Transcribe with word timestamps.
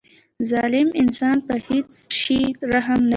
ظالم 0.51 0.87
انسان 1.01 1.37
په 1.47 1.55
هیڅ 1.67 1.89
شي 2.21 2.39
رحم 2.73 2.99
نه 3.01 3.03
کوي. 3.03 3.09